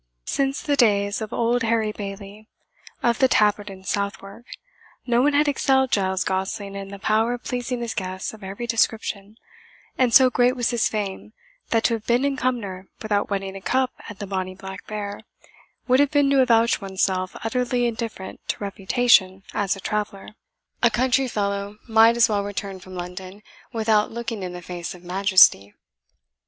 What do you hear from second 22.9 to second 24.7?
London without looking in the